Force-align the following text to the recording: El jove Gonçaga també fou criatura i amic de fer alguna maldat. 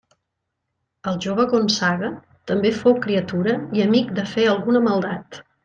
El 1.11 1.19
jove 1.25 1.45
Gonçaga 1.51 2.09
també 2.53 2.73
fou 2.79 2.97
criatura 3.05 3.55
i 3.81 3.85
amic 3.87 4.13
de 4.21 4.27
fer 4.35 4.51
alguna 4.57 4.83
maldat. 4.91 5.43